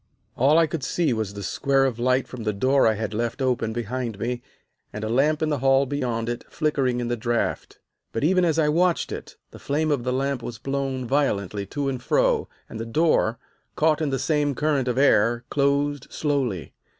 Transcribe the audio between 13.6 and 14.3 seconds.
caught in the